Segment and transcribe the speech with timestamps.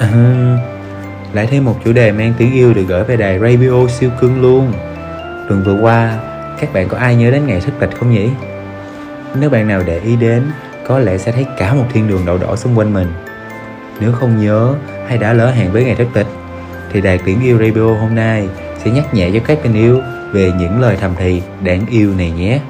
[0.00, 0.08] À,
[1.32, 4.42] lại thêm một chủ đề mang tiếng yêu được gửi về đài Radio siêu cưng
[4.42, 4.72] luôn.
[5.48, 6.18] Tuần vừa qua,
[6.60, 8.28] các bạn có ai nhớ đến ngày thất tịch không nhỉ?
[9.34, 10.42] Nếu bạn nào để ý đến,
[10.86, 13.12] có lẽ sẽ thấy cả một thiên đường đậu đỏ xung quanh mình.
[14.00, 14.74] Nếu không nhớ
[15.08, 16.26] hay đã lỡ hẹn với ngày thất tịch
[16.92, 18.48] Thì đài tiếng yêu Radio hôm nay
[18.84, 20.00] sẽ nhắc nhẹ cho các tình yêu
[20.32, 22.60] về những lời thầm thì đáng yêu này nhé.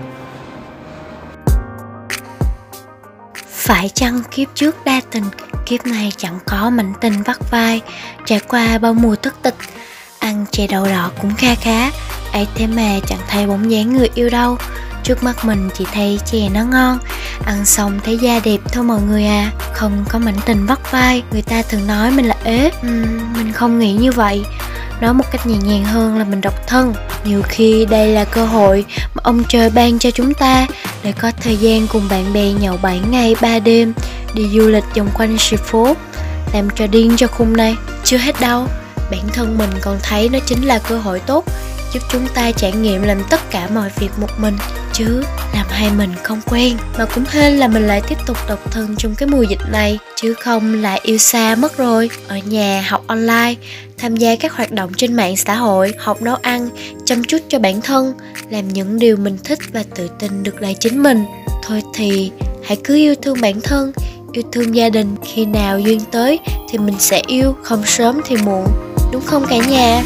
[3.47, 5.25] Phải chăng kiếp trước đa tình
[5.71, 7.81] Kiếp này chẳng có mảnh tình vắt vai
[8.27, 9.55] Trải qua bao mùa thất tịch.
[10.19, 11.91] Ăn chè đậu đỏ cũng kha khá
[12.33, 14.57] ấy thế mà chẳng thấy bóng dáng người yêu đâu.
[15.03, 16.99] Trước mắt mình chỉ thấy chè nó ngon.
[17.47, 19.53] Ăn xong thấy da đẹp thôi mọi người à.
[19.73, 22.71] Không có mảnh tình vắt vai Người ta thường nói mình là ế.
[22.87, 24.45] Uhm, Mình không nghĩ như vậy.
[25.01, 26.95] Nói một cách nhẹ nhàng hơn là mình độc thân.
[27.25, 30.67] Nhiều khi đây là cơ hội mà ông trời ban cho chúng ta
[31.03, 33.93] Để có thời gian cùng bạn bè nhậu 7 ngày 3 đêm.
[34.35, 35.95] Đi du lịch vòng quanh sự phố,
[36.53, 38.67] Làm cho điên cho khung này Chưa hết đâu
[39.11, 41.45] Bản thân mình còn thấy nó chính là cơ hội tốt
[41.93, 44.57] giúp chúng ta trải nghiệm làm tất cả mọi việc một mình,
[44.93, 45.23] chứ
[45.55, 46.77] làm hai mình không quen.
[46.99, 49.99] Mà cũng hên là mình lại tiếp tục độc thân trong cái mùa dịch này,
[50.17, 52.11] chứ không lại yêu xa mất rồi.
[52.29, 53.55] Ở nhà, học online,
[53.99, 56.69] tham gia các hoạt động trên mạng xã hội, học nấu ăn,
[57.05, 58.13] chăm chút cho bản thân,
[58.51, 61.25] làm những điều mình thích và tự tin được là chính mình.
[61.63, 62.31] Thôi thì,
[62.65, 63.93] hãy cứ yêu thương bản thân
[64.33, 66.39] yêu thương gia đình, khi nào duyên tới
[66.71, 68.67] thì mình sẽ yêu, không sớm thì muộn.
[69.13, 70.03] Đúng không cả nhà?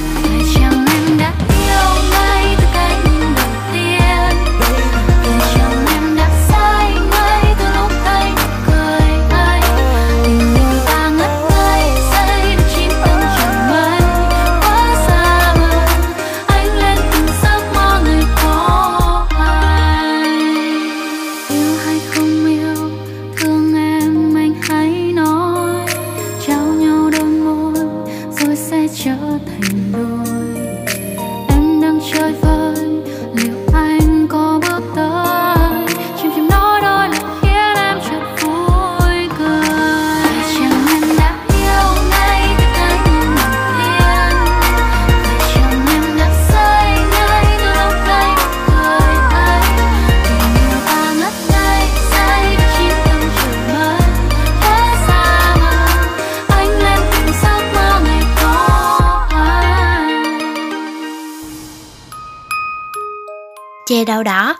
[63.86, 64.56] Che đau đỏ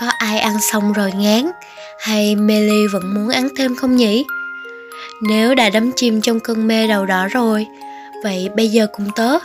[0.00, 1.50] có ai ăn xong rồi ngán?
[1.98, 4.24] Hay Melly vẫn muốn ăn thêm không nhỉ?
[5.22, 7.66] Nếu đã đắm chìm trong cơn mê đầu đỏ rồi,
[8.24, 9.38] vậy bây giờ cùng tớ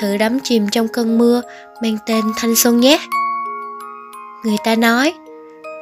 [0.00, 1.42] thử đắm chìm trong cơn mưa
[1.82, 2.98] mang tên thanh xuân nhé.
[4.44, 5.14] Người ta nói,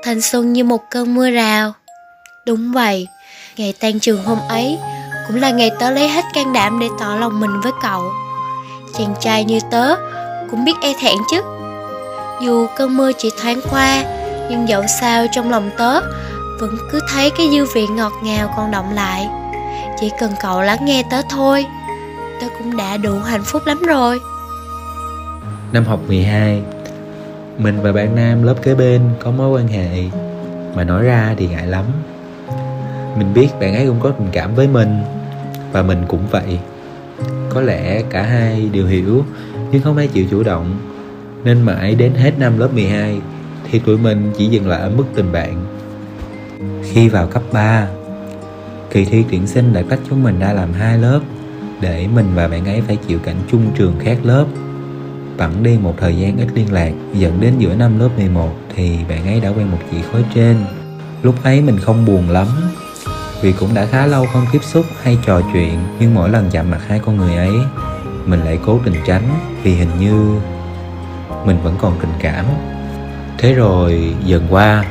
[0.05, 1.75] thanh xuân như một cơn mưa rào.
[2.47, 3.09] Đúng vậy,
[3.57, 4.79] ngày tan trường hôm ấy
[5.27, 8.03] cũng là ngày tớ lấy hết can đảm để tỏ lòng mình với cậu.
[8.99, 9.95] Chàng trai như tớ
[10.51, 11.60] cũng biết e thẹn chứ
[12.41, 14.05] dù cơn mưa chỉ thoáng qua,
[14.51, 16.01] nhưng dẫu sao trong lòng tớ,
[16.61, 19.29] vẫn cứ thấy cái dư vị ngọt ngào còn động lại.
[20.01, 21.67] Chỉ cần cậu lắng nghe tớ thôi,
[22.41, 24.21] tớ cũng đã đủ hạnh phúc lắm rồi.
[25.73, 26.63] Năm học 12
[27.59, 30.05] mình và bạn nam lớp kế bên có mối quan hệ
[30.75, 31.85] mà nói ra thì ngại lắm.
[33.17, 35.03] Mình biết bạn ấy cũng có tình cảm với mình,
[35.73, 36.59] và mình cũng vậy.
[37.51, 39.25] Có lẽ cả hai đều hiểu,
[39.71, 40.90] nhưng không ai chịu chủ động
[41.45, 43.21] nên mãi đến hết năm lớp 12
[43.71, 45.65] thì tụi mình chỉ dừng lại ở mức tình bạn.
[46.83, 47.89] Khi vào cấp 3,
[48.91, 51.21] kỳ thi tuyển sinh đã tách chúng mình ra làm hai lớp
[51.81, 54.47] để mình và bạn ấy phải chịu cảnh chung trường khác lớp.
[55.37, 58.99] Bẵng đi một thời gian ít liên lạc, dẫn đến giữa năm lớp 11 thì
[59.09, 60.57] bạn ấy đã quen một chị khối trên.
[61.23, 62.47] Lúc ấy mình không buồn lắm,
[63.43, 66.71] vì cũng đã khá lâu không tiếp xúc hay trò chuyện nhưng mỗi lần chạm
[66.71, 67.53] mặt hai con người ấy
[68.27, 69.23] mình lại cố tình tránh
[69.63, 70.41] vì hình như
[71.45, 72.45] mình vẫn còn tình cảm.
[73.39, 74.85] Thế rồi dần qua,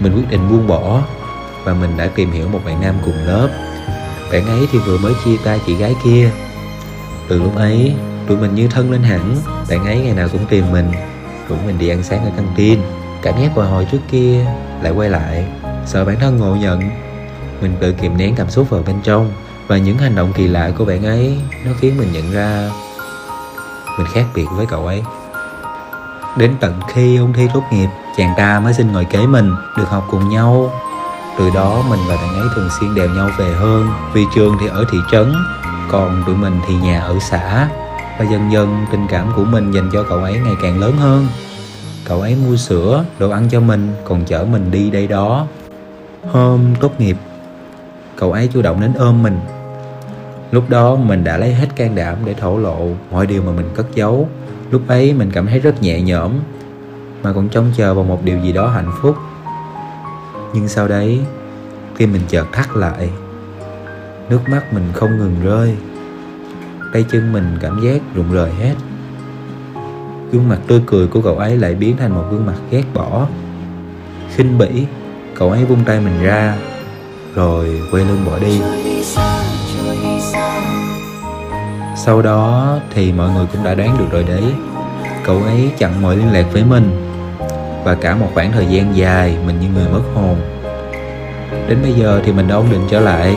[0.00, 1.02] mình quyết định buông bỏ
[1.64, 3.48] và mình đã tìm hiểu một bạn nam cùng lớp.
[4.32, 6.30] Bạn ấy thì vừa mới chia tay chị gái kia.
[7.28, 7.94] Từ lúc ấy,
[8.26, 9.36] tụi mình như thân lên hẳn.
[9.70, 10.92] Bạn ấy ngày nào cũng tìm mình,
[11.48, 12.80] rủ mình đi ăn sáng ở căng tin.
[13.22, 14.46] Cảm giác hồi hồi trước kia
[14.82, 15.44] lại quay lại,
[15.86, 16.80] sợ bản thân ngộ nhận.
[17.60, 19.32] Mình tự kiềm nén cảm xúc vào bên trong
[19.66, 22.70] và những hành động kỳ lạ của bạn ấy nó khiến mình nhận ra
[23.98, 25.02] mình khác biệt với cậu ấy.
[26.36, 29.88] Đến tận khi ôn thi tốt nghiệp, chàng ta mới xin ngồi kế mình, được
[29.88, 30.70] học cùng nhau.
[31.38, 34.66] Từ đó mình và bạn ấy thường xuyên đèo nhau về hơn, vì trường thì
[34.66, 35.32] ở thị trấn,
[35.90, 37.68] còn tụi mình thì nhà ở xã.
[38.18, 41.26] Và dần dần tình cảm của mình dành cho cậu ấy ngày càng lớn hơn.
[42.04, 45.46] Cậu ấy mua sữa, đồ ăn cho mình, còn chở mình đi đây đó.
[46.32, 47.16] Hôm tốt nghiệp,
[48.16, 49.40] cậu ấy chủ động đến ôm mình
[50.54, 53.68] lúc đó mình đã lấy hết can đảm để thổ lộ mọi điều mà mình
[53.74, 54.28] cất giấu.
[54.70, 56.32] Lúc ấy mình cảm thấy rất nhẹ nhõm,
[57.22, 59.16] mà còn trông chờ vào một điều gì đó hạnh phúc.
[60.54, 61.20] Nhưng sau đấy
[61.96, 63.10] tim mình chợt thắt lại,
[64.30, 65.74] nước mắt mình không ngừng rơi.
[66.92, 68.74] Tay chân mình cảm giác rụng rời hết.
[70.32, 73.26] Gương mặt tươi cười của cậu ấy lại biến thành một gương mặt ghét bỏ.
[74.34, 74.86] Khinh bỉ,
[75.34, 76.56] cậu ấy vung tay mình ra,
[77.34, 78.60] rồi quay lưng bỏ đi
[81.96, 84.44] sau đó thì mọi người cũng đã đoán được rồi đấy.
[85.24, 87.00] Cậu ấy chặn mọi liên lạc với mình.
[87.84, 90.36] Và cả một khoảng thời gian dài, mình như người mất hồn.
[91.68, 93.36] Đến bây giờ thì mình đã ổn định trở lại.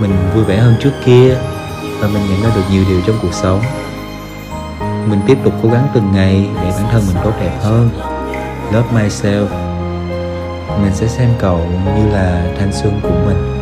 [0.00, 1.36] Mình vui vẻ hơn trước kia
[2.00, 3.60] và mình nhận ra được nhiều điều trong cuộc sống.
[5.10, 7.90] Mình tiếp tục cố gắng từng ngày để bản thân mình tốt đẹp hơn.
[8.72, 9.46] Love myself.
[10.82, 11.60] Mình sẽ xem cậu
[11.96, 13.58] như là thanh xuân của mình.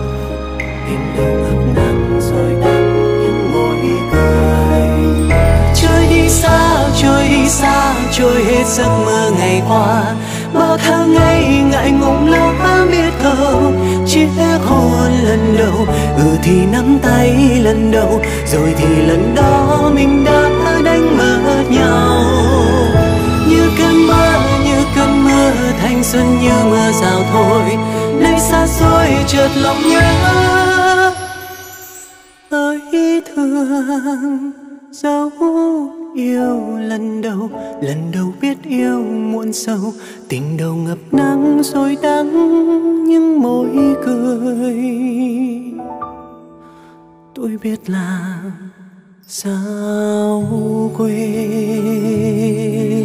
[7.06, 10.02] Trôi xa, trôi hết giấc mơ ngày qua.
[10.54, 12.52] Bao tháng ngày ngại ngùng lâu
[12.90, 13.72] biết đâu
[14.06, 14.28] chiếc
[14.66, 15.86] hôn lần đầu.
[16.16, 18.22] Ừ thì nắm tay lần đầu,
[18.52, 20.50] rồi thì lần đó mình đã
[20.84, 22.24] đánh mất nhau.
[23.48, 25.50] Như cơn mơ, như cơn mưa
[25.80, 27.78] thanh xuân như mưa rào thôi
[28.20, 31.12] nay xa xôi chợt lòng nhớ,
[32.50, 32.80] ơi
[33.34, 34.65] thương
[35.02, 35.30] dấu
[36.14, 37.50] yêu lần đầu
[37.82, 39.92] lần đầu biết yêu muộn sâu.
[40.28, 42.30] Tình đầu ngập nắng rồi đắng
[43.04, 44.84] những môi cười.
[47.34, 48.42] Tôi biết là
[49.26, 50.44] sao
[50.96, 52.95] quên.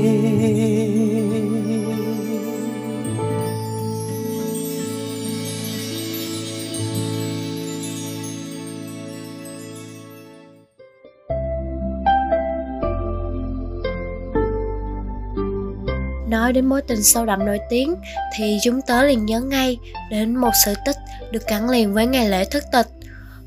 [16.31, 17.95] Nói đến mối tình sâu đậm nổi tiếng
[18.37, 19.77] thì chúng tớ liền nhớ ngay
[20.11, 20.95] đến một sự tích
[21.31, 22.87] được gắn liền với ngày lễ thất tịch,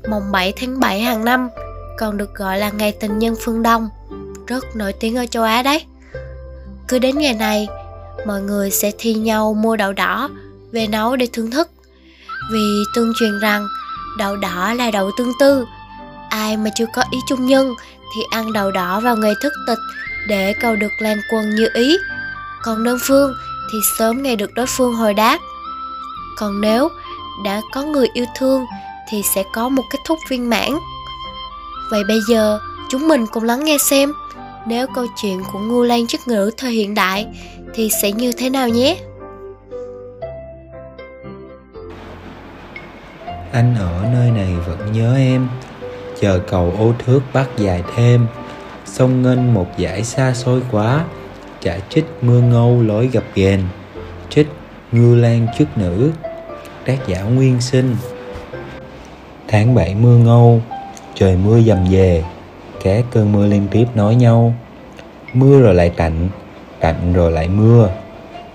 [0.09, 1.49] mùng 7 tháng 7 hàng năm,
[1.97, 3.89] còn được gọi là ngày tình nhân phương Đông,
[4.47, 5.85] rất nổi tiếng ở châu Á đấy.
[6.87, 7.67] Cứ đến ngày này,
[8.25, 10.29] mọi người sẽ thi nhau mua đậu đỏ
[10.71, 11.69] về nấu để thưởng thức,
[12.51, 13.67] vì tương truyền rằng
[14.17, 15.65] đậu đỏ là đậu tương tư,
[16.29, 17.73] ai mà chưa có ý chung nhân
[18.15, 19.79] thì ăn đậu đỏ vào ngày thất tịch
[20.27, 21.97] để cầu được lan quân như ý
[22.65, 23.33] còn đơn phương
[23.71, 25.39] thì sớm nghe được đối phương hồi đáp.
[26.37, 26.89] Còn nếu
[27.43, 28.65] đã có người yêu thương
[29.09, 30.69] thì sẽ có một kết thúc viên mãn.
[31.91, 32.59] Vậy bây giờ
[32.89, 34.13] chúng mình cùng lắng nghe xem,
[34.67, 37.27] nếu câu chuyện của ngu lan chức ngữ thời hiện đại
[37.73, 38.97] thì sẽ như thế nào nhé?
[43.51, 45.47] Anh ở nơi này vẫn nhớ em,
[46.21, 48.27] chờ cầu ô thước bắt dài thêm.
[48.85, 51.03] Sông ngân một dải xa xôi quá
[51.65, 53.59] chả trích mưa ngâu lối gặp ghềnh
[54.29, 54.47] trích
[54.91, 56.11] ngư lan chức nữ,
[56.85, 57.95] tác giả nguyên sinh.
[59.47, 60.61] Tháng bảy mưa ngâu,
[61.15, 62.23] trời mưa dầm về
[62.83, 64.53] các cơn mưa liên tiếp nói nhau.
[65.33, 66.29] Mưa rồi lại tạnh
[66.79, 67.89] tạnh rồi lại mưa,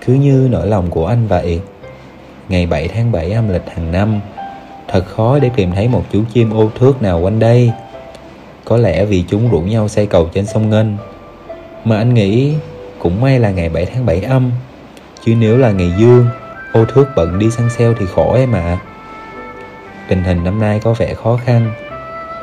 [0.05, 1.61] cứ như nỗi lòng của anh vậy.
[2.49, 4.19] Ngày 7 tháng 7 âm lịch hàng năm,
[4.87, 7.71] thật khó để tìm thấy một chú chim ô thước nào quanh đây.
[8.65, 10.97] Có lẽ vì chúng rủ nhau xây cầu trên sông Ngân,
[11.85, 12.53] mà anh nghĩ
[13.01, 14.51] cũng may là ngày 7 tháng 7 âm.
[15.25, 16.27] Chứ nếu là ngày dương,
[16.73, 18.61] Ô thước bận đi săn sale thì khổ em ạ.
[18.61, 18.77] À.
[20.07, 21.73] Tình hình năm nay có vẻ khó khăn,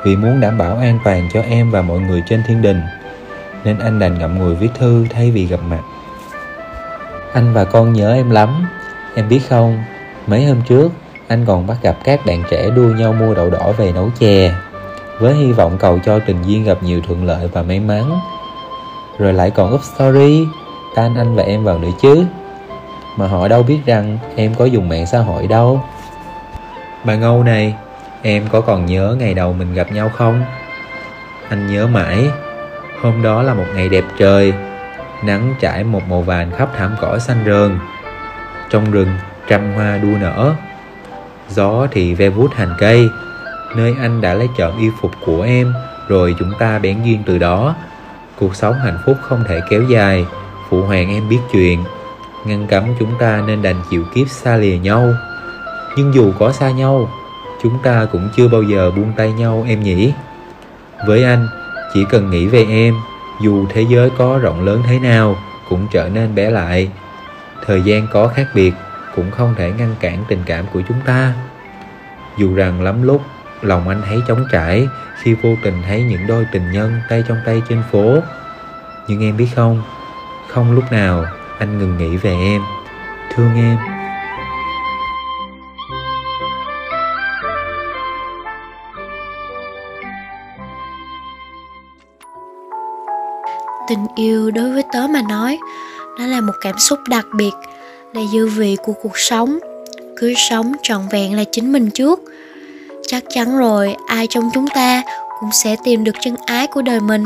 [0.05, 2.83] Vì muốn đảm bảo an toàn cho em và mọi người trên thiên đình,
[3.65, 5.83] Nên anh đành ngậm ngùi viết thư thay vì gặp mặt.
[7.33, 8.67] Anh và con nhớ em lắm,
[9.15, 9.83] Em biết không?
[10.27, 10.93] Mấy hôm trước,
[11.29, 14.55] anh còn bắt gặp các bạn trẻ đua nhau mua đậu đỏ về nấu chè,
[15.21, 18.21] với hy vọng cầu cho tình duyên gặp nhiều thuận lợi và may mắn
[19.19, 20.47] rồi lại còn up story
[20.95, 22.25] tan anh và em vào nữa chứ.
[23.17, 25.85] Mà họ đâu biết rằng em có dùng mạng xã hội đâu.
[27.05, 27.75] Bà ngâu này,
[28.23, 30.45] em có còn nhớ ngày đầu mình gặp nhau không?
[31.49, 32.27] Anh nhớ mãi,
[33.03, 34.53] hôm đó là một ngày đẹp trời.
[35.23, 37.79] Nắng trải một màu vàng khắp thảm cỏ xanh rờn.
[38.71, 39.09] Trong rừng,
[39.49, 40.55] trăm hoa đua nở.
[41.49, 43.09] Gió thì ve vuốt hành cây.
[43.77, 45.73] Nơi anh đã lấy trộm y phục của em,
[46.09, 47.75] rồi chúng ta bén duyên từ đó
[48.41, 50.27] cuộc sống hạnh phúc không thể kéo dài.
[50.69, 51.85] Phụ hoàng em biết chuyện.
[52.45, 55.13] Ngăn cấm chúng ta nên đành chịu kiếp xa lìa nhau.
[55.97, 57.09] Nhưng dù có xa nhau,
[57.63, 60.13] chúng ta cũng chưa bao giờ buông tay nhau em nhỉ?
[61.07, 61.49] Với anh,
[61.95, 62.95] chỉ cần nghĩ về em,
[63.43, 65.37] dù thế giới có rộng lớn thế nào,
[65.69, 66.91] cũng trở nên bé lại.
[67.67, 68.73] Thời gian có khác biệt
[69.17, 71.33] cũng không thể ngăn cản tình cảm của chúng ta.
[72.39, 73.23] Dù rằng lắm lúc
[73.63, 74.89] lòng anh thấy trống trải
[75.23, 78.19] khi vô tình thấy những đôi tình nhân tay trong tay trên phố.
[79.09, 79.83] Nhưng em biết không?
[80.49, 81.25] Không lúc nào
[81.59, 82.63] anh ngừng nghĩ về em.
[83.35, 83.77] Thương em.
[93.89, 95.59] Tình yêu đối với tớ mà nói,
[96.19, 97.53] nó là một cảm xúc đặc biệt,
[98.15, 99.59] là dư vị của cuộc sống.
[100.17, 102.21] Cứ sống trọn vẹn là chính mình trước
[103.11, 105.03] chắc chắn rồi, ai trong chúng ta
[105.41, 107.25] cũng sẽ tìm được chân ái của đời mình.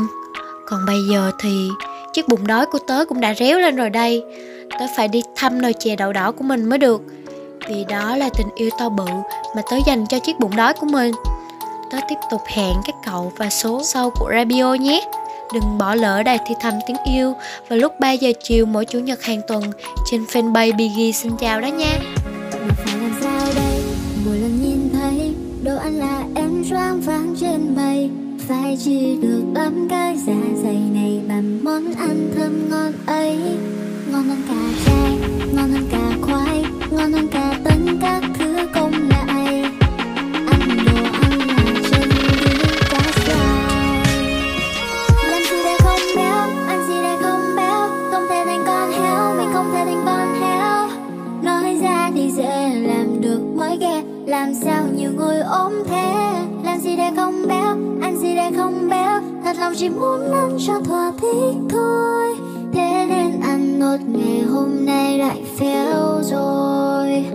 [0.67, 1.69] Còn bây giờ thì
[2.13, 4.23] chiếc bụng đói của tớ cũng đã réo lên rồi đây.
[4.79, 7.01] Tớ phải đi thăm nồi chè đậu đỏ của mình mới được.
[7.69, 9.05] Vì đó là tình yêu to bự
[9.55, 11.11] mà tớ dành cho chiếc bụng đói của mình.
[11.91, 15.09] Tớ tiếp tục hẹn các cậu vào số sau của radio nhé.
[15.53, 17.33] Đừng bỏ lỡ đài thi thầm tiếng yêu
[17.69, 19.63] vào lúc 3 giờ chiều mỗi chủ nhật hàng tuần
[20.11, 21.11] trên fanpage Biggie.
[21.11, 21.99] Xin chào đó nha.
[26.73, 28.09] Choáng váng trên bầy
[28.47, 33.37] phải chỉ được ấm cái dạ dày này bằng món ăn thơm ngon ấy.
[34.11, 35.17] Ngon hơn cả trai
[35.55, 39.63] ngon hơn cả khoai, ngon hơn cả tất các thứ công lại.
[40.51, 44.05] Ăn đồ ăn là chân đi cá xoài
[45.31, 47.89] làm gì để không béo, ăn gì để không béo.
[48.11, 50.89] Không thể thành con heo mình không thể thành con heo
[51.43, 56.22] nói ra thì dễ làm được mới ghê, làm sao nhiều người ốm thế?
[57.15, 59.21] Không béo ăn gì để không béo.
[59.43, 62.35] Thật lòng chỉ muốn ăn cho thỏa thích thôi.
[62.73, 67.25] Thế nên ăn nốt ngày hôm nay lại phèo rồi.